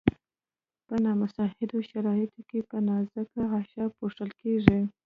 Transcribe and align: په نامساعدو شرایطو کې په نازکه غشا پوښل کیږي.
په 0.87 0.95
نامساعدو 1.05 1.77
شرایطو 1.89 2.41
کې 2.49 2.59
په 2.69 2.77
نازکه 2.87 3.41
غشا 3.51 3.85
پوښل 3.97 4.29
کیږي. 4.41 4.79